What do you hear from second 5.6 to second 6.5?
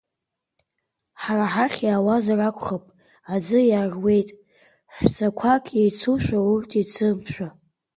еицушәа